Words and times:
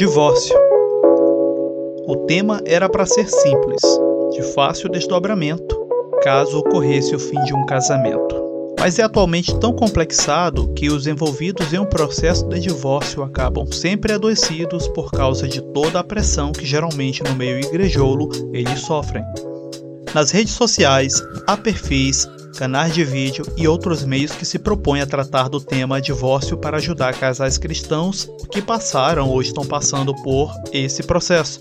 Divórcio. 0.00 0.56
O 2.06 2.24
tema 2.26 2.62
era 2.64 2.88
para 2.88 3.04
ser 3.04 3.28
simples, 3.28 3.82
de 4.30 4.42
fácil 4.54 4.88
desdobramento, 4.88 5.78
caso 6.22 6.60
ocorresse 6.60 7.14
o 7.14 7.18
fim 7.18 7.38
de 7.44 7.52
um 7.52 7.66
casamento. 7.66 8.34
Mas 8.78 8.98
é 8.98 9.02
atualmente 9.02 9.54
tão 9.58 9.74
complexado 9.74 10.72
que 10.72 10.88
os 10.88 11.06
envolvidos 11.06 11.74
em 11.74 11.78
um 11.78 11.84
processo 11.84 12.48
de 12.48 12.60
divórcio 12.60 13.22
acabam 13.22 13.70
sempre 13.70 14.14
adoecidos 14.14 14.88
por 14.88 15.10
causa 15.10 15.46
de 15.46 15.60
toda 15.60 16.00
a 16.00 16.04
pressão 16.04 16.50
que 16.50 16.64
geralmente 16.64 17.22
no 17.22 17.34
meio 17.34 17.60
igrejolo 17.60 18.30
eles 18.54 18.80
sofrem. 18.80 19.22
Nas 20.14 20.30
redes 20.30 20.54
sociais, 20.54 21.22
há 21.46 21.58
perfis, 21.58 22.26
canais 22.56 22.94
de 22.94 23.04
vídeo 23.04 23.44
e 23.56 23.66
outros 23.66 24.04
meios 24.04 24.32
que 24.32 24.44
se 24.44 24.58
propõem 24.58 25.00
a 25.00 25.06
tratar 25.06 25.48
do 25.48 25.60
tema 25.60 26.00
divórcio 26.00 26.56
para 26.56 26.76
ajudar 26.76 27.18
casais 27.18 27.56
cristãos 27.56 28.28
que 28.50 28.60
passaram 28.60 29.28
ou 29.28 29.40
estão 29.40 29.64
passando 29.64 30.14
por 30.22 30.52
esse 30.72 31.02
processo, 31.02 31.60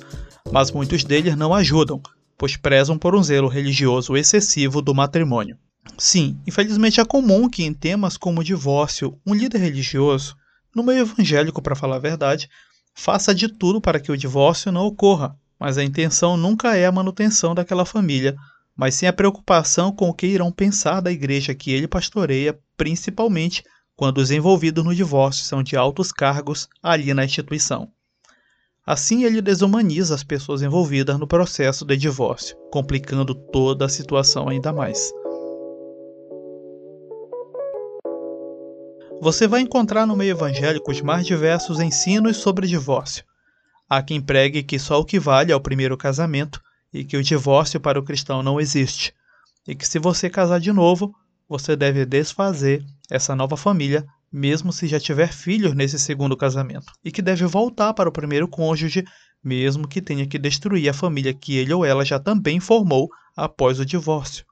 mas 0.52 0.72
muitos 0.72 1.04
deles 1.04 1.36
não 1.36 1.54
ajudam, 1.54 2.02
pois 2.38 2.58
prezam 2.58 2.98
por 2.98 3.16
um 3.16 3.24
zelo 3.24 3.48
religioso 3.48 4.16
excessivo 4.18 4.82
do 4.82 4.94
matrimônio. 4.94 5.58
Sim, 5.98 6.38
infelizmente 6.48 7.00
é 7.00 7.06
comum 7.06 7.50
que 7.50 7.64
em 7.64 7.74
temas 7.74 8.18
como 8.18 8.44
divórcio, 8.44 9.18
um 9.26 9.34
líder 9.34 9.60
religioso, 9.60 10.36
no 10.76 10.84
meio 10.84 11.02
evangélico 11.02 11.62
para 11.62 11.76
falar 11.76 11.98
a 11.98 12.00
verdade, 12.00 12.50
faça 12.94 13.34
de 13.34 13.48
tudo 13.48 13.82
para 13.82 14.00
que 14.00 14.12
o 14.12 14.18
divórcio 14.18 14.72
não 14.72 14.86
ocorra, 14.86 15.36
mas 15.60 15.78
a 15.78 15.84
intenção 15.84 16.38
nunca 16.38 16.76
é 16.76 16.86
a 16.86 16.92
manutenção 16.92 17.54
daquela 17.54 17.86
família, 17.86 18.36
mas 18.80 18.96
sim 18.96 19.08
a 19.08 19.12
preocupação 19.12 19.92
com 19.92 20.08
o 20.08 20.14
que 20.14 20.26
irão 20.26 20.54
pensar 20.54 21.02
da 21.02 21.12
igreja 21.12 21.54
que 21.54 21.70
ele 21.70 21.86
pastoreia, 21.86 22.58
principalmente 22.78 23.62
quando 23.94 24.20
os 24.20 24.32
envolvidos 24.32 24.86
no 24.86 24.96
divórcio 24.96 25.44
são 25.44 25.62
de 25.62 25.76
altos 25.76 26.14
cargos 26.14 26.70
ali 26.82 27.14
na 27.14 27.26
instituição. 27.26 27.92
Assim, 28.88 29.26
ele 29.26 29.42
desumaniza 29.42 30.16
as 30.16 30.24
pessoas 30.24 30.62
envolvidas 30.62 31.20
no 31.20 31.28
processo 31.28 31.84
de 31.84 31.98
divórcio, 31.98 32.56
complicando 32.72 33.36
toda 33.36 33.84
a 33.84 33.90
situação 33.90 34.48
ainda 34.48 34.72
mais. 34.72 35.12
Você 39.22 39.46
vai 39.46 39.60
encontrar 39.60 40.08
no 40.08 40.16
meio 40.16 40.32
evangélico 40.32 40.90
os 40.90 41.02
mais 41.02 41.26
diversos 41.26 41.82
ensinos 41.82 42.38
sobre 42.38 42.66
divórcio, 42.66 43.26
Há 43.90 44.04
quem 44.04 44.22
pregue 44.22 44.62
que 44.62 44.78
só 44.78 45.00
o 45.00 45.06
que 45.06 45.20
vale 45.20 45.52
é 45.52 45.56
o 45.56 45.60
primeiro 45.60 45.98
casamento 45.98 46.62
e 46.94 47.04
que 47.04 47.18
o 47.18 47.24
divórcio 47.24 47.80
para 47.80 48.00
o 48.00 48.04
cristão 48.04 48.42
não 48.42 48.60
existe, 48.60 49.14
e 49.68 49.76
que 49.76 49.88
se 49.88 50.00
você 50.00 50.30
casar 50.30 50.60
de 50.60 50.72
novo, 50.72 51.14
você 51.48 51.76
deve 51.76 52.06
desfazer 52.06 52.86
essa 53.10 53.36
nova 53.36 53.58
família, 53.58 54.06
mesmo 54.32 54.72
se 54.72 54.88
já 54.88 55.00
tiver 55.00 55.34
filhos 55.34 55.74
nesse 55.74 55.98
segundo 55.98 56.38
casamento, 56.38 56.94
e 57.04 57.12
que 57.12 57.22
deve 57.22 57.46
voltar 57.46 57.94
para 57.94 58.10
o 58.10 58.12
primeiro 58.12 58.48
cônjuge, 58.48 59.04
mesmo 59.44 59.88
que 59.88 60.02
tenha 60.02 60.28
que 60.28 60.38
destruir 60.38 60.90
a 60.90 60.94
família 60.94 61.34
que 61.34 61.58
ele 61.58 61.74
ou 61.74 61.86
ela 61.86 62.06
já 62.06 62.20
também 62.20 62.60
formou 62.60 63.10
após 63.36 63.80
o 63.80 63.86
divórcio. 63.86 64.46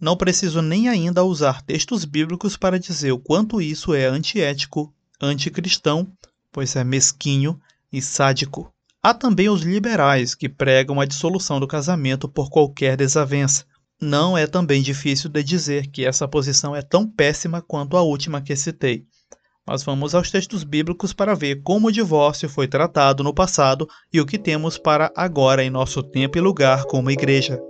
Não 0.00 0.16
preciso 0.16 0.60
nem 0.60 0.88
ainda 0.88 1.24
usar 1.24 1.62
textos 1.62 2.04
bíblicos 2.04 2.56
para 2.56 2.78
dizer 2.78 3.12
o 3.12 3.18
quanto 3.18 3.62
isso 3.62 3.94
é 3.94 4.06
antiético, 4.06 4.92
anticristão, 5.20 6.10
pois 6.52 6.76
é 6.76 6.84
mesquinho 6.84 7.58
e 7.92 8.02
sádico. 8.02 8.72
Há 9.06 9.14
também 9.14 9.48
os 9.48 9.62
liberais, 9.62 10.34
que 10.34 10.48
pregam 10.48 11.00
a 11.00 11.04
dissolução 11.04 11.60
do 11.60 11.68
casamento 11.68 12.28
por 12.28 12.50
qualquer 12.50 12.96
desavença. 12.96 13.64
Não 14.02 14.36
é 14.36 14.48
também 14.48 14.82
difícil 14.82 15.30
de 15.30 15.44
dizer 15.44 15.86
que 15.92 16.04
essa 16.04 16.26
posição 16.26 16.74
é 16.74 16.82
tão 16.82 17.08
péssima 17.08 17.62
quanto 17.62 17.96
a 17.96 18.02
última 18.02 18.40
que 18.40 18.56
citei. 18.56 19.04
Mas 19.64 19.84
vamos 19.84 20.12
aos 20.12 20.28
textos 20.28 20.64
bíblicos 20.64 21.12
para 21.12 21.36
ver 21.36 21.62
como 21.62 21.86
o 21.86 21.92
divórcio 21.92 22.48
foi 22.48 22.66
tratado 22.66 23.22
no 23.22 23.32
passado 23.32 23.88
e 24.12 24.20
o 24.20 24.26
que 24.26 24.36
temos 24.36 24.76
para 24.76 25.12
agora 25.14 25.62
em 25.62 25.70
nosso 25.70 26.02
tempo 26.02 26.36
e 26.36 26.40
lugar 26.40 26.82
como 26.86 27.08
igreja. 27.08 27.62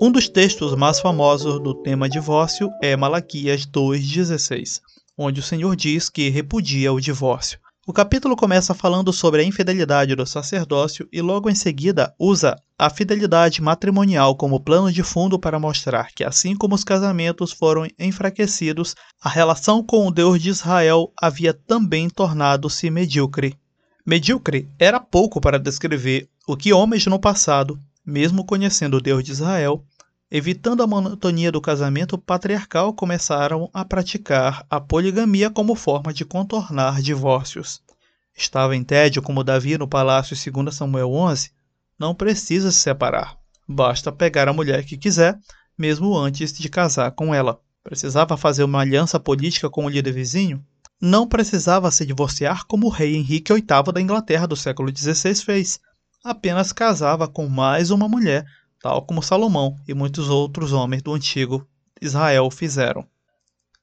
Um 0.00 0.10
dos 0.10 0.26
textos 0.26 0.74
mais 0.74 1.00
famosos 1.00 1.62
do 1.62 1.74
tema 1.74 2.08
divórcio 2.08 2.70
é 2.82 2.96
Malaquias 2.96 3.66
2,16 3.66 4.80
onde 5.18 5.40
o 5.40 5.42
Senhor 5.42 5.74
diz 5.74 6.08
que 6.08 6.30
repudia 6.30 6.92
o 6.92 7.00
divórcio. 7.00 7.58
O 7.88 7.92
capítulo 7.92 8.36
começa 8.36 8.74
falando 8.74 9.12
sobre 9.14 9.40
a 9.40 9.44
infidelidade 9.44 10.14
do 10.14 10.26
sacerdócio 10.26 11.08
e 11.10 11.22
logo 11.22 11.48
em 11.48 11.54
seguida 11.54 12.14
usa 12.18 12.54
a 12.78 12.90
fidelidade 12.90 13.62
matrimonial 13.62 14.36
como 14.36 14.60
plano 14.60 14.92
de 14.92 15.02
fundo 15.02 15.38
para 15.38 15.58
mostrar 15.58 16.12
que, 16.14 16.22
assim 16.22 16.54
como 16.54 16.74
os 16.74 16.84
casamentos 16.84 17.50
foram 17.50 17.88
enfraquecidos, 17.98 18.94
a 19.20 19.30
relação 19.30 19.82
com 19.82 20.06
o 20.06 20.10
Deus 20.10 20.40
de 20.40 20.50
Israel 20.50 21.10
havia 21.18 21.54
também 21.54 22.10
tornado-se 22.10 22.90
medíocre. 22.90 23.56
Medíocre 24.06 24.68
era 24.78 25.00
pouco 25.00 25.40
para 25.40 25.58
descrever 25.58 26.28
o 26.46 26.58
que 26.58 26.74
homens 26.74 27.06
no 27.06 27.18
passado, 27.18 27.80
mesmo 28.04 28.44
conhecendo 28.44 28.98
o 28.98 29.00
Deus 29.00 29.24
de 29.24 29.32
Israel, 29.32 29.82
evitando 30.30 30.82
a 30.82 30.86
monotonia 30.86 31.50
do 31.50 31.60
casamento 31.60 32.18
patriarcal, 32.18 32.92
começaram 32.92 33.70
a 33.72 33.84
praticar 33.84 34.66
a 34.68 34.78
poligamia 34.78 35.50
como 35.50 35.74
forma 35.74 36.12
de 36.12 36.24
contornar 36.24 37.00
divórcios. 37.00 37.82
Estava 38.36 38.76
em 38.76 38.84
tédio 38.84 39.22
como 39.22 39.42
Davi 39.42 39.78
no 39.78 39.88
palácio 39.88 40.36
2 40.52 40.74
Samuel 40.74 41.12
11? 41.12 41.50
Não 41.98 42.14
precisa 42.14 42.70
se 42.70 42.78
separar. 42.78 43.36
Basta 43.66 44.12
pegar 44.12 44.48
a 44.48 44.52
mulher 44.52 44.84
que 44.84 44.96
quiser, 44.96 45.38
mesmo 45.76 46.16
antes 46.16 46.52
de 46.52 46.68
casar 46.68 47.10
com 47.12 47.34
ela. 47.34 47.60
Precisava 47.82 48.36
fazer 48.36 48.64
uma 48.64 48.80
aliança 48.80 49.18
política 49.18 49.68
com 49.70 49.86
o 49.86 49.88
líder 49.88 50.12
vizinho? 50.12 50.64
Não 51.00 51.26
precisava 51.26 51.90
se 51.90 52.04
divorciar 52.04 52.66
como 52.66 52.86
o 52.86 52.90
rei 52.90 53.16
Henrique 53.16 53.52
VIII 53.52 53.92
da 53.92 54.00
Inglaterra 54.00 54.46
do 54.46 54.56
século 54.56 54.94
XVI 54.94 55.34
fez. 55.36 55.80
Apenas 56.22 56.72
casava 56.72 57.26
com 57.26 57.48
mais 57.48 57.90
uma 57.90 58.08
mulher 58.08 58.44
tal 58.80 59.02
como 59.02 59.22
Salomão 59.22 59.76
e 59.86 59.94
muitos 59.94 60.28
outros 60.28 60.72
homens 60.72 61.02
do 61.02 61.14
antigo 61.14 61.66
Israel 62.00 62.50
fizeram. 62.50 63.04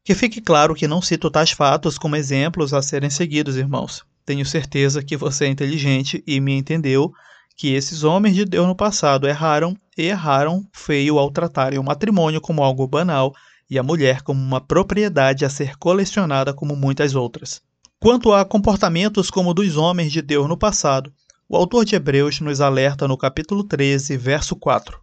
Que 0.03 0.13
fique 0.13 0.39
claro 0.39 0.75
que 0.75 0.87
não 0.87 1.01
cito 1.01 1.31
tais 1.31 1.51
fatos 1.51 1.97
como 1.97 2.15
exemplos 2.15 2.73
a 2.73 2.81
serem 2.81 3.09
seguidos, 3.09 3.57
irmãos. 3.57 4.03
Tenho 4.25 4.45
certeza 4.45 5.03
que 5.03 5.17
você 5.17 5.45
é 5.45 5.49
inteligente 5.49 6.23
e 6.25 6.39
me 6.39 6.53
entendeu 6.53 7.11
que 7.55 7.73
esses 7.73 8.03
homens 8.03 8.35
de 8.35 8.45
Deus 8.45 8.67
no 8.67 8.75
passado 8.75 9.27
erraram 9.27 9.75
e 9.97 10.03
erraram 10.03 10.67
feio 10.73 11.17
ao 11.17 11.31
tratarem 11.31 11.79
o 11.79 11.83
matrimônio 11.83 12.41
como 12.41 12.63
algo 12.63 12.87
banal 12.87 13.33
e 13.69 13.79
a 13.79 13.83
mulher 13.83 14.21
como 14.21 14.41
uma 14.41 14.61
propriedade 14.61 15.45
a 15.45 15.49
ser 15.49 15.77
colecionada 15.77 16.53
como 16.53 16.75
muitas 16.75 17.15
outras. 17.15 17.61
Quanto 17.99 18.33
a 18.33 18.45
comportamentos 18.45 19.31
como 19.31 19.53
dos 19.53 19.77
homens 19.77 20.11
de 20.11 20.21
Deus 20.21 20.47
no 20.47 20.57
passado, 20.57 21.11
o 21.47 21.55
autor 21.55 21.85
de 21.85 21.95
Hebreus 21.95 22.39
nos 22.39 22.59
alerta 22.59 23.07
no 23.07 23.17
capítulo 23.17 23.63
13, 23.63 24.17
verso 24.17 24.55
4. 24.55 24.99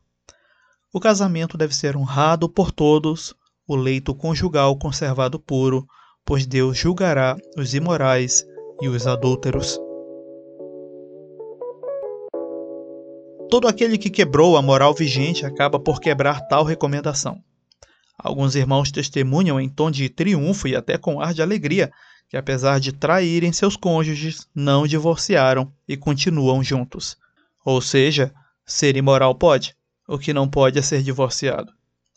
O 0.92 0.98
casamento 0.98 1.56
deve 1.56 1.74
ser 1.74 1.96
honrado 1.96 2.48
por 2.48 2.72
todos, 2.72 3.34
o 3.66 3.76
leito 3.76 4.14
conjugal 4.14 4.76
conservado 4.76 5.38
puro, 5.38 5.86
pois 6.24 6.44
Deus 6.44 6.76
julgará 6.76 7.36
os 7.56 7.74
imorais 7.74 8.44
e 8.80 8.88
os 8.88 9.06
adúlteros. 9.06 9.78
Todo 13.48 13.68
aquele 13.68 13.96
que 13.96 14.10
quebrou 14.10 14.56
a 14.56 14.62
moral 14.62 14.94
vigente 14.94 15.46
acaba 15.46 15.78
por 15.78 16.00
quebrar 16.00 16.40
tal 16.48 16.64
recomendação. 16.64 17.38
Alguns 18.18 18.54
irmãos 18.54 18.90
testemunham 18.90 19.60
em 19.60 19.68
tom 19.68 19.90
de 19.90 20.08
triunfo 20.08 20.66
e 20.66 20.74
até 20.74 20.98
com 20.98 21.20
ar 21.20 21.32
de 21.32 21.42
alegria 21.42 21.90
que, 22.32 22.36
apesar 22.38 22.80
de 22.80 22.92
traírem 22.92 23.52
seus 23.52 23.76
cônjuges, 23.76 24.48
não 24.54 24.86
divorciaram 24.86 25.70
e 25.86 25.98
continuam 25.98 26.64
juntos. 26.64 27.14
Ou 27.62 27.78
seja, 27.82 28.32
ser 28.64 28.96
imoral 28.96 29.34
pode, 29.34 29.76
o 30.08 30.18
que 30.18 30.32
não 30.32 30.48
pode 30.48 30.78
é 30.78 30.82
ser 30.82 31.02
divorciado. 31.02 31.70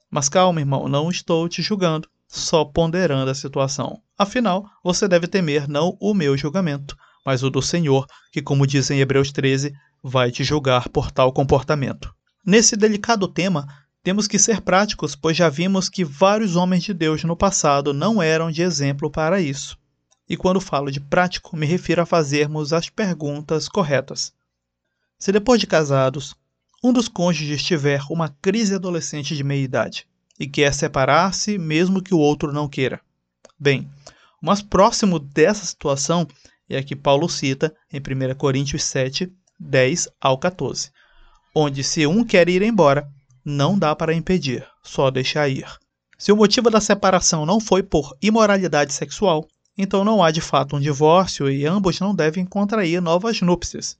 Mas 0.10 0.30
calma, 0.30 0.62
irmão, 0.62 0.88
não 0.88 1.10
estou 1.10 1.50
te 1.50 1.62
julgando, 1.62 2.08
só 2.30 2.64
ponderando 2.64 3.30
a 3.30 3.36
situação. 3.36 4.02
Afinal, 4.18 4.66
você 4.82 5.06
deve 5.06 5.28
temer 5.28 5.68
não 5.68 5.98
o 6.00 6.14
meu 6.14 6.38
julgamento, 6.38 6.96
mas 7.26 7.44
o 7.44 7.50
do 7.50 7.62
Senhor, 7.62 8.08
que, 8.32 8.42
como 8.42 8.66
diz 8.66 8.90
em 8.90 9.02
Hebreus 9.02 9.34
13, 9.34 9.74
vai 10.02 10.32
te 10.32 10.46
julgar 10.46 10.88
por 10.88 11.12
tal 11.12 11.34
comportamento. 11.34 12.16
Nesse 12.46 12.78
delicado 12.78 13.28
tema, 13.28 13.68
temos 14.02 14.30
que 14.30 14.40
ser 14.40 14.62
práticos, 14.62 15.14
pois 15.14 15.36
já 15.36 15.50
vimos 15.50 15.90
que 15.90 16.06
vários 16.06 16.56
homens 16.56 16.84
de 16.84 16.94
Deus 16.94 17.22
no 17.26 17.36
passado 17.36 17.94
não 17.94 18.24
eram 18.24 18.50
de 18.50 18.62
exemplo 18.62 19.12
para 19.12 19.42
isso. 19.42 19.78
E 20.28 20.36
quando 20.36 20.60
falo 20.60 20.92
de 20.92 21.00
prático, 21.00 21.56
me 21.56 21.66
refiro 21.66 22.02
a 22.02 22.06
fazermos 22.06 22.74
as 22.74 22.90
perguntas 22.90 23.70
corretas. 23.70 24.34
Se 25.20 25.32
depois 25.32 25.60
de 25.60 25.68
casados, 25.68 26.36
um 26.84 26.92
dos 26.92 27.08
cônjuges 27.08 27.64
tiver 27.64 28.02
uma 28.10 28.30
crise 28.42 28.76
adolescente 28.76 29.36
de 29.36 29.44
meia-idade 29.44 30.08
e 30.40 30.48
quer 30.48 30.74
separar-se 30.74 31.58
mesmo 31.58 32.02
que 32.02 32.14
o 32.14 32.20
outro 32.20 32.52
não 32.52 32.68
queira. 32.68 33.00
Bem, 33.58 33.90
o 34.42 34.46
mais 34.46 34.62
próximo 34.62 35.18
dessa 35.18 35.66
situação 35.66 36.28
é 36.70 36.78
a 36.78 36.84
que 36.84 36.96
Paulo 36.96 37.30
cita 37.30 37.76
em 37.92 38.00
1 38.00 38.36
Coríntios 38.36 38.84
7, 38.84 39.32
10 39.60 40.10
ao 40.20 40.38
14, 40.38 40.92
onde 41.54 41.84
se 41.84 42.06
um 42.06 42.24
quer 42.24 42.50
ir 42.50 42.62
embora, 42.62 43.10
não 43.44 43.78
dá 43.78 43.96
para 43.96 44.14
impedir, 44.14 44.68
só 44.84 45.10
deixar 45.10 45.48
ir. 45.48 45.68
Se 46.18 46.32
o 46.32 46.36
motivo 46.36 46.70
da 46.70 46.82
separação 46.82 47.46
não 47.46 47.60
foi 47.60 47.82
por 47.84 48.18
imoralidade 48.22 48.94
sexual, 48.94 49.48
então 49.78 50.04
não 50.04 50.24
há 50.24 50.32
de 50.32 50.42
fato 50.42 50.76
um 50.76 50.80
divórcio 50.80 51.50
e 51.50 51.66
ambos 51.66 52.00
não 52.00 52.16
devem 52.16 52.46
contrair 52.46 53.02
novas 53.02 53.42
núpcias. 53.42 53.98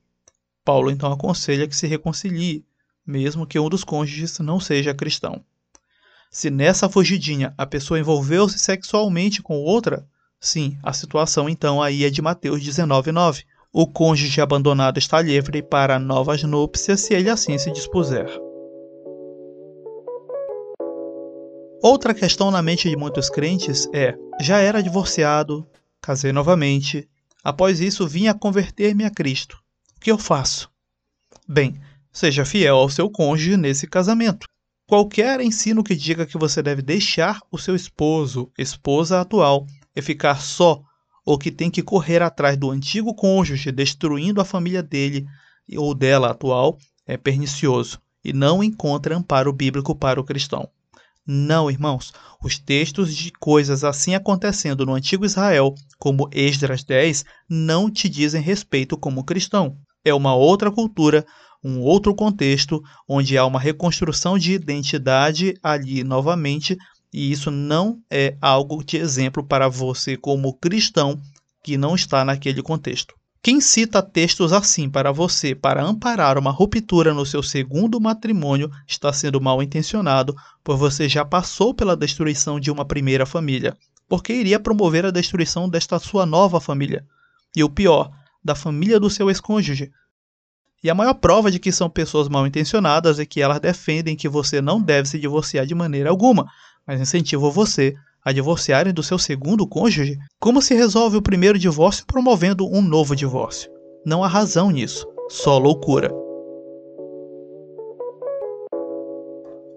Paulo 0.64 0.90
então 0.90 1.12
aconselha 1.12 1.68
que 1.68 1.76
se 1.76 1.86
reconcilie, 1.86 2.66
mesmo 3.06 3.46
que 3.46 3.60
um 3.60 3.70
dos 3.70 3.84
cônjuges 3.84 4.40
não 4.40 4.60
seja 4.60 4.94
cristão. 4.94 5.44
Se 6.32 6.50
nessa 6.50 6.90
fugidinha 6.90 7.54
a 7.58 7.66
pessoa 7.66 8.00
envolveu-se 8.00 8.60
sexualmente 8.60 9.42
com 9.42 9.58
outra, 9.58 10.08
sim, 10.40 10.78
a 10.84 10.92
situação 10.92 11.48
então 11.48 11.82
aí 11.82 12.04
é 12.04 12.10
de 12.10 12.22
Mateus 12.22 12.62
19:9. 12.62 13.44
O 13.72 13.86
cônjuge 13.86 14.42
abandonado 14.42 14.98
está 14.98 15.22
livre 15.22 15.62
para 15.62 16.00
novas 16.00 16.44
núpcias 16.44 17.02
se 17.02 17.14
ele 17.14 17.30
assim 17.30 17.58
se 17.58 17.72
dispuser. 17.72 18.45
Outra 21.88 22.16
questão 22.16 22.50
na 22.50 22.64
mente 22.64 22.90
de 22.90 22.98
muitos 22.98 23.30
crentes 23.30 23.88
é: 23.94 24.16
já 24.42 24.58
era 24.58 24.82
divorciado, 24.82 25.68
casei 26.02 26.32
novamente, 26.32 27.08
após 27.44 27.80
isso 27.80 28.08
vim 28.08 28.26
a 28.26 28.34
converter-me 28.34 29.06
a 29.06 29.12
Cristo. 29.12 29.62
O 29.96 30.00
que 30.00 30.12
eu 30.12 30.18
faço? 30.18 30.68
Bem, 31.48 31.80
seja 32.12 32.44
fiel 32.44 32.78
ao 32.78 32.90
seu 32.90 33.08
cônjuge 33.08 33.56
nesse 33.56 33.86
casamento. 33.86 34.48
Qualquer 34.88 35.40
ensino 35.42 35.84
que 35.84 35.96
diga 35.96 36.26
que 36.26 36.40
você 36.40 36.60
deve 36.64 36.82
deixar 36.82 37.40
o 37.52 37.58
seu 37.60 37.76
esposo, 37.76 38.52
esposa 38.58 39.22
atual, 39.22 39.68
e 39.96 40.02
ficar 40.02 40.42
só, 40.42 40.82
ou 41.24 41.38
que 41.38 41.52
tem 41.52 41.70
que 41.70 41.84
correr 41.84 42.24
atrás 42.24 42.58
do 42.58 42.72
antigo 42.72 43.14
cônjuge, 43.14 43.72
destruindo 43.72 44.42
a 44.42 44.46
família 44.46 44.82
dele 44.82 45.28
ou 45.78 45.94
dela 45.94 46.32
atual, 46.32 46.80
é 47.06 47.16
pernicioso 47.16 48.02
e 48.24 48.34
não 48.34 48.64
encontra 48.64 49.16
amparo 49.16 49.54
bíblico 49.54 49.94
para 49.94 50.20
o 50.20 50.24
cristão. 50.24 50.68
Não, 51.28 51.72
irmãos, 51.72 52.14
os 52.44 52.60
textos 52.60 53.16
de 53.16 53.32
coisas 53.32 53.84
assim 53.84 54.14
acontecendo 54.14 54.86
no 54.86 54.94
antigo 54.94 55.26
Israel, 55.26 55.74
como 55.98 56.30
Esdras 56.32 56.84
10, 56.84 57.26
não 57.50 57.90
te 57.90 58.08
dizem 58.08 58.42
respeito 58.42 58.96
como 58.96 59.24
cristão. 59.24 59.76
É 60.04 60.14
uma 60.14 60.36
outra 60.36 60.72
cultura, 60.72 61.26
um 61.64 61.80
outro 61.80 62.14
contexto, 62.14 62.80
onde 63.10 63.36
há 63.40 63.44
uma 63.44 63.60
reconstrução 63.60 64.38
de 64.38 64.54
identidade 64.54 65.56
ali 65.64 66.04
novamente, 66.04 66.78
e 67.12 67.32
isso 67.32 67.50
não 67.50 68.00
é 68.12 68.38
algo 68.40 68.84
de 68.84 68.98
exemplo 68.98 69.44
para 69.44 69.68
você 69.68 70.16
como 70.16 70.54
cristão 70.54 71.20
que 71.64 71.76
não 71.76 71.96
está 71.96 72.24
naquele 72.24 72.62
contexto. 72.62 73.16
Quem 73.46 73.62
cita 73.62 74.02
textos 74.02 74.52
assim 74.52 74.90
para 74.90 75.12
você 75.12 75.54
para 75.54 75.84
amparar 75.84 76.36
uma 76.36 76.50
ruptura 76.50 77.14
no 77.14 77.24
seu 77.28 77.44
segundo 77.44 78.02
matrimônio 78.02 78.72
está 78.88 79.14
sendo 79.14 79.40
mal 79.40 79.62
intencionado, 79.62 80.36
pois 80.64 80.80
você 80.80 81.08
já 81.08 81.24
passou 81.24 81.72
pela 81.72 81.96
destruição 81.96 82.60
de 82.60 82.72
uma 82.72 82.84
primeira 82.84 83.24
família, 83.24 83.78
porque 84.10 84.34
iria 84.34 84.60
promover 84.60 85.06
a 85.06 85.12
destruição 85.12 85.70
desta 85.70 86.00
sua 86.00 86.26
nova 86.26 86.60
família. 86.60 87.06
E 87.56 87.64
o 87.64 87.70
pior, 87.70 88.10
da 88.44 88.56
família 88.56 89.00
do 89.00 89.12
seu 89.12 89.30
ex-cônjuge. 89.30 89.92
E 90.84 90.90
a 90.90 90.96
maior 90.96 91.14
prova 91.14 91.52
de 91.52 91.60
que 91.60 91.72
são 91.72 91.88
pessoas 91.88 92.28
mal 92.28 92.48
intencionadas 92.48 93.20
é 93.20 93.28
que 93.28 93.44
elas 93.44 93.60
defendem 93.60 94.16
que 94.16 94.28
você 94.28 94.60
não 94.60 94.82
deve 94.82 95.08
se 95.08 95.20
divorciar 95.20 95.68
de 95.68 95.76
maneira 95.76 96.10
alguma, 96.10 96.48
mas 96.84 97.00
incentivam 97.00 97.52
você 97.52 97.94
a 98.26 98.32
divorciarem 98.32 98.92
do 98.92 99.04
seu 99.04 99.20
segundo 99.20 99.68
cônjuge? 99.68 100.18
Como 100.40 100.60
se 100.60 100.74
resolve 100.74 101.16
o 101.16 101.22
primeiro 101.22 101.60
divórcio 101.60 102.08
promovendo 102.08 102.68
um 102.68 102.82
novo 102.82 103.16
divórcio? 103.16 103.72
Não 104.04 104.24
há 104.24 104.28
razão 104.28 104.72
nisso, 104.72 105.08
só 105.30 105.60
loucura. 105.60 106.12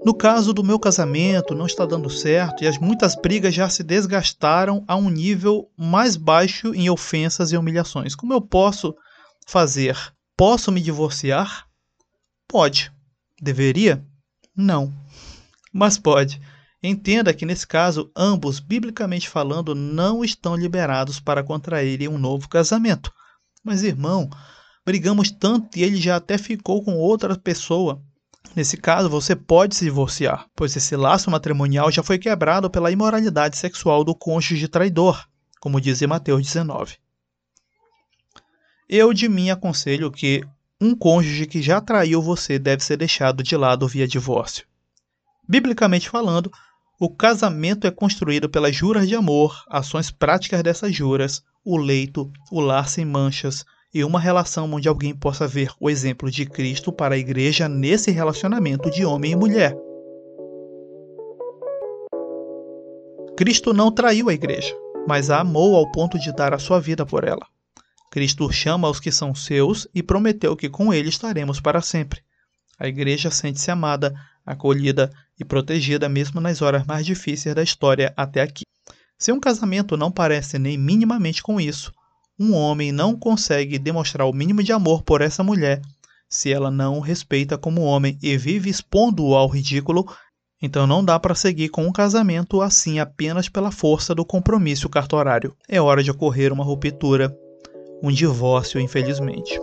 No 0.05 0.15
caso 0.15 0.55
do 0.55 0.65
meu 0.65 0.79
casamento, 0.79 1.55
não 1.55 1.67
está 1.67 1.85
dando 1.85 2.09
certo 2.09 2.65
e 2.65 2.67
as 2.67 2.79
muitas 2.79 3.15
brigas 3.15 3.55
já 3.55 3.69
se 3.69 3.83
desgastaram 3.83 4.83
a 4.89 4.97
um 4.97 5.11
nível 5.11 5.69
mais 5.77 6.17
baixo 6.17 6.75
em 6.75 6.89
ofensas 6.89 7.53
e 7.53 7.57
humilhações. 7.59 8.15
Como 8.15 8.33
eu 8.33 8.41
posso 8.41 8.95
fazer? 9.47 9.99
Posso 10.35 10.73
me 10.73 10.81
divorciar? 10.81 11.67
Pode. 12.47 12.91
Deveria? 13.43 14.03
Não. 14.57 14.91
Mas 15.71 15.99
pode. 15.99 16.41
Entenda 16.83 17.35
que 17.35 17.45
nesse 17.45 17.67
caso, 17.67 18.11
ambos, 18.15 18.61
biblicamente 18.61 19.29
falando, 19.29 19.75
não 19.75 20.25
estão 20.25 20.55
liberados 20.55 21.19
para 21.19 21.43
contraírem 21.43 22.07
um 22.07 22.19
novo 22.19 22.49
casamento. 22.49 23.13
Mas, 23.65 23.83
irmão, 23.83 24.31
brigamos 24.87 25.31
tanto 25.31 25.77
e 25.77 25.83
ele 25.83 25.97
já 25.97 26.17
até 26.17 26.39
ficou 26.39 26.83
com 26.83 26.95
outra 26.97 27.37
pessoa. 27.37 28.01
Nesse 28.55 28.77
caso, 28.77 29.11
você 29.11 29.35
pode 29.35 29.75
se 29.75 29.85
divorciar, 29.85 30.47
pois 30.55 30.75
esse 30.77 30.97
laço 30.97 31.31
matrimonial 31.31 31.91
já 31.91 32.03
foi 32.03 32.19
quebrado 32.19 32.71
pela 32.71 32.91
imoralidade 32.91 33.57
sexual 33.57 34.05
do 34.05 34.15
cônjuge 34.15 34.69
traidor, 34.69 35.27
como 35.61 35.81
diz 35.81 36.01
em 36.01 36.07
Mateus 36.07 36.43
19. 36.43 36.97
Eu 38.89 39.13
de 39.13 39.29
mim 39.29 39.51
aconselho 39.51 40.11
que 40.11 40.43
um 40.81 40.95
cônjuge 40.95 41.47
que 41.47 41.61
já 41.61 41.81
traiu 41.81 42.23
você 42.23 42.59
deve 42.59 42.83
ser 42.83 42.97
deixado 42.97 43.43
de 43.43 43.57
lado 43.57 43.87
via 43.87 44.07
divórcio. 44.07 44.65
Biblicamente 45.47 46.09
falando, 46.09 46.51
o 47.01 47.09
casamento 47.09 47.87
é 47.87 47.91
construído 47.93 48.49
pelas 48.49 48.75
juras 48.75 49.07
de 49.07 49.15
amor, 49.15 49.63
ações 49.69 50.11
práticas 50.11 50.63
dessas 50.65 50.93
juras, 50.93 51.45
o 51.65 51.77
leito, 51.77 52.33
o 52.51 52.61
lar 52.61 52.89
sem 52.89 53.05
manchas 53.05 53.65
e 53.95 54.03
uma 54.03 54.19
relação 54.19 54.71
onde 54.73 54.89
alguém 54.89 55.15
possa 55.15 55.47
ver 55.47 55.71
o 55.79 55.89
exemplo 55.89 56.29
de 56.29 56.45
Cristo 56.45 56.93
para 56.93 57.15
a 57.15 57.19
igreja 57.19 57.69
nesse 57.69 58.11
relacionamento 58.11 58.91
de 58.91 59.05
homem 59.05 59.33
e 59.33 59.37
mulher. 59.37 59.77
Cristo 63.37 63.73
não 63.73 63.93
traiu 63.93 64.29
a 64.29 64.35
igreja, 64.35 64.75
mas 65.07 65.31
a 65.31 65.39
amou 65.39 65.77
ao 65.77 65.89
ponto 65.93 66.19
de 66.19 66.33
dar 66.33 66.53
a 66.53 66.59
sua 66.59 66.81
vida 66.81 67.07
por 67.07 67.23
ela. 67.23 67.47
Cristo 68.11 68.51
chama 68.51 68.91
os 68.91 68.99
que 68.99 69.13
são 69.13 69.33
seus 69.35 69.87
e 69.95 70.03
prometeu 70.03 70.57
que 70.57 70.69
com 70.69 70.93
ele 70.93 71.09
estaremos 71.09 71.61
para 71.61 71.81
sempre. 71.81 72.21
A 72.77 72.89
igreja 72.89 73.31
sente-se 73.31 73.71
amada, 73.71 74.15
acolhida 74.45 75.13
e 75.39 75.45
protegida 75.45 76.09
mesmo 76.09 76.41
nas 76.41 76.63
horas 76.63 76.85
mais 76.87 77.07
difíceis 77.07 77.55
da 77.55 77.63
história 77.63 78.13
até 78.17 78.43
aqui. 78.43 78.65
Se 79.19 79.33
um 79.33 79.41
casamento 79.41 79.97
não 79.97 80.11
parece 80.11 80.59
nem 80.59 80.79
minimamente 80.79 81.43
com 81.43 81.61
isso, 81.61 81.93
um 82.39 82.55
homem 82.55 82.93
não 82.93 83.17
consegue 83.17 83.79
demonstrar 83.79 84.27
o 84.27 84.33
mínimo 84.33 84.63
de 84.63 84.73
amor 84.73 85.03
por 85.03 85.21
essa 85.21 85.43
mulher 85.43 85.81
se 86.29 86.53
ela 86.53 86.71
não 86.71 86.99
o 86.99 87.01
respeita 87.01 87.57
como 87.57 87.83
homem 87.83 88.19
e 88.23 88.37
vive 88.37 88.69
expondo-o 88.69 89.35
ao 89.35 89.49
ridículo, 89.49 90.07
então 90.61 90.87
não 90.87 91.05
dá 91.05 91.19
para 91.19 91.35
seguir 91.35 91.71
com 91.71 91.87
um 91.87 91.93
casamento 91.93 92.61
assim 92.61 92.99
apenas 92.99 93.49
pela 93.49 93.71
força 93.71 94.15
do 94.15 94.25
compromisso 94.25 94.89
cartorário. 94.89 95.57
É 95.69 95.81
hora 95.81 96.03
de 96.03 96.11
ocorrer 96.11 96.53
uma 96.53 96.65
ruptura, 96.65 97.35
um 98.03 98.13
divórcio, 98.13 98.81
infelizmente. 98.81 99.59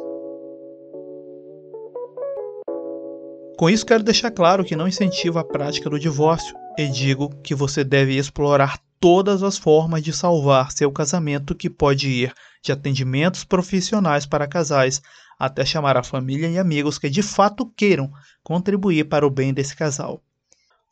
Com 3.57 3.69
isso, 3.69 3.85
quero 3.85 4.03
deixar 4.03 4.31
claro 4.31 4.65
que 4.65 4.75
não 4.75 4.85
incentivo 4.85 5.39
a 5.39 5.43
prática 5.43 5.89
do 5.89 5.97
divórcio 5.97 6.53
e 6.77 6.89
digo 6.89 7.29
que 7.41 7.55
você 7.55 7.85
deve 7.85 8.17
explorar 8.17 8.77
todas 8.99 9.43
as 9.43 9.57
formas 9.57 10.03
de 10.03 10.11
salvar 10.11 10.73
seu 10.73 10.91
casamento, 10.91 11.55
que 11.55 11.69
pode 11.69 12.09
ir 12.09 12.33
de 12.61 12.73
atendimentos 12.73 13.45
profissionais 13.45 14.25
para 14.25 14.45
casais 14.45 15.01
até 15.39 15.63
chamar 15.63 15.95
a 15.95 16.03
família 16.03 16.49
e 16.49 16.59
amigos 16.59 16.97
que 16.97 17.09
de 17.09 17.21
fato 17.21 17.65
queiram 17.77 18.11
contribuir 18.43 19.05
para 19.05 19.25
o 19.25 19.29
bem 19.29 19.53
desse 19.53 19.73
casal. 19.73 20.21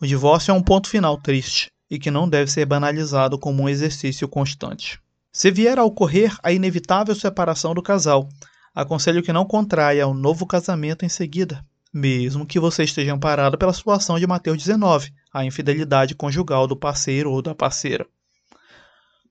O 0.02 0.08
divórcio 0.08 0.52
é 0.52 0.54
um 0.54 0.64
ponto 0.64 0.88
final 0.88 1.18
triste 1.18 1.70
e 1.90 2.00
que 2.00 2.10
não 2.10 2.30
deve 2.30 2.50
ser 2.50 2.66
banalizado 2.66 3.38
como 3.38 3.64
um 3.64 3.70
exercício 3.70 4.26
constante. 4.26 5.02
Se 5.34 5.52
vier 5.52 5.78
a 5.78 5.84
ocorrer 5.84 6.38
a 6.42 6.54
inevitável 6.54 7.14
separação 7.14 7.74
do 7.74 7.84
casal, 7.84 8.30
aconselho 8.74 9.22
que 9.22 9.34
não 9.34 9.44
contraia 9.44 10.08
um 10.08 10.14
novo 10.14 10.46
casamento 10.46 11.04
em 11.04 11.10
seguida, 11.10 11.62
mesmo 11.94 12.46
que 12.46 12.60
você 12.60 12.84
esteja 12.84 13.14
amparado 13.14 13.58
pela 13.58 13.72
situação 13.72 14.18
de 14.18 14.26
Mateus 14.26 14.58
19, 14.58 15.14
a 15.32 15.46
infidelidade 15.46 16.16
conjugal 16.16 16.66
do 16.66 16.76
parceiro 16.76 17.32
ou 17.32 17.42
da 17.42 17.54
parceira. 17.54 18.08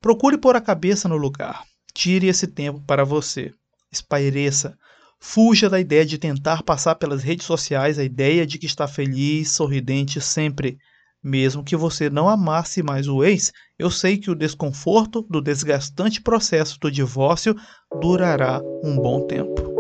Procure 0.01 0.39
pôr 0.39 0.55
a 0.55 0.61
cabeça 0.61 1.09
no 1.09 1.17
lugar. 1.17 1.65
Tire 1.93 2.29
esse 2.29 2.47
tempo 2.47 2.81
para 2.87 3.05
você. 3.05 3.53
Espaireça. 3.91 4.79
Fuja 5.19 5.69
da 5.69 5.79
ideia 5.79 6.05
de 6.05 6.19
tentar 6.19 6.63
passar 6.63 6.97
pelas 6.97 7.23
redes 7.23 7.47
sociais 7.47 7.99
a 7.99 8.05
ideia 8.05 8.47
de 8.47 8.59
que 8.59 8.67
está 8.67 8.89
feliz, 8.89 9.51
sorridente 9.51 10.21
sempre. 10.21 10.79
Mesmo 11.23 11.63
que 11.63 11.77
você 11.77 12.11
não 12.11 12.29
amasse 12.29 12.83
mais 12.83 13.07
o 13.07 13.23
ex, 13.23 13.53
eu 13.79 13.91
sei 13.91 14.19
que 14.19 14.31
o 14.31 14.35
desconforto 14.35 15.25
do 15.31 15.41
desgastante 15.41 16.21
processo 16.21 16.79
do 16.81 16.91
divórcio 16.91 17.55
durará 18.01 18.61
um 18.83 18.97
bom 18.97 19.25
tempo. 19.29 19.72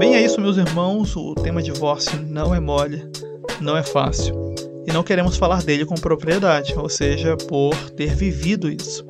Bem, 0.00 0.14
é 0.14 0.24
isso, 0.24 0.40
meus 0.40 0.56
irmãos. 0.56 1.14
O 1.14 1.34
tema 1.34 1.62
divórcio 1.62 2.18
não 2.26 2.54
é 2.54 2.58
mole, 2.58 3.06
não 3.60 3.76
é 3.76 3.82
fácil. 3.82 4.34
E 4.86 4.90
não 4.90 5.02
queremos 5.02 5.36
falar 5.36 5.62
dele 5.62 5.84
com 5.84 5.94
propriedade, 5.94 6.72
ou 6.74 6.88
seja, 6.88 7.36
por 7.36 7.76
ter 7.90 8.14
vivido 8.14 8.70
isso. 8.72 9.04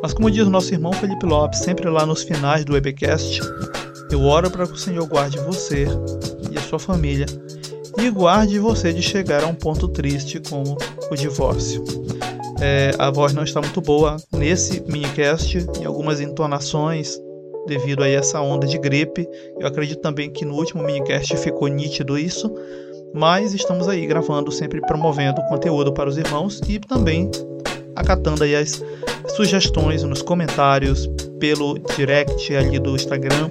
Mas, 0.00 0.14
como 0.14 0.30
diz 0.30 0.46
o 0.46 0.50
nosso 0.50 0.72
irmão 0.72 0.92
Felipe 0.92 1.26
Lopes, 1.26 1.58
sempre 1.58 1.90
lá 1.90 2.06
nos 2.06 2.22
finais 2.22 2.64
do 2.64 2.74
webcast, 2.74 3.40
eu 4.12 4.22
oro 4.22 4.48
para 4.48 4.64
que 4.64 4.74
o 4.74 4.76
Senhor 4.76 5.08
guarde 5.08 5.40
você 5.40 5.88
e 6.52 6.56
a 6.56 6.60
sua 6.60 6.78
família 6.78 7.26
e 8.00 8.08
guarde 8.08 8.60
você 8.60 8.92
de 8.92 9.02
chegar 9.02 9.42
a 9.42 9.48
um 9.48 9.54
ponto 9.56 9.88
triste 9.88 10.40
como 10.48 10.78
o 11.10 11.16
divórcio. 11.16 11.82
É, 12.60 12.92
a 12.96 13.10
voz 13.10 13.32
não 13.32 13.42
está 13.42 13.60
muito 13.60 13.80
boa 13.80 14.16
nesse 14.32 14.84
minicast, 14.86 15.66
em 15.80 15.84
algumas 15.84 16.20
entonações 16.20 17.18
devido 17.68 18.02
a 18.02 18.08
essa 18.08 18.40
onda 18.40 18.66
de 18.66 18.78
gripe. 18.78 19.28
Eu 19.60 19.66
acredito 19.66 20.00
também 20.00 20.30
que 20.30 20.44
no 20.44 20.54
último 20.54 20.82
minicast 20.82 21.36
ficou 21.36 21.68
nítido 21.68 22.18
isso, 22.18 22.52
mas 23.14 23.54
estamos 23.54 23.88
aí 23.88 24.06
gravando, 24.06 24.50
sempre 24.50 24.80
promovendo 24.80 25.40
conteúdo 25.48 25.92
para 25.92 26.08
os 26.08 26.16
irmãos 26.18 26.60
e 26.68 26.80
também 26.80 27.30
acatando 27.94 28.42
aí 28.42 28.56
as 28.56 28.82
sugestões 29.36 30.02
nos 30.02 30.22
comentários, 30.22 31.08
pelo 31.38 31.78
direct 31.96 32.54
ali 32.56 32.78
do 32.78 32.96
Instagram 32.96 33.50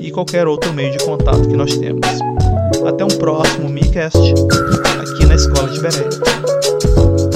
e 0.00 0.10
qualquer 0.10 0.46
outro 0.46 0.72
meio 0.72 0.90
de 0.96 1.04
contato 1.04 1.46
que 1.46 1.56
nós 1.56 1.76
temos. 1.76 2.06
Até 2.86 3.04
um 3.04 3.18
próximo 3.18 3.68
minicast 3.68 4.18
aqui 5.00 5.26
na 5.26 5.34
Escola 5.34 5.68
de 5.68 5.80
Beré. 5.80 7.27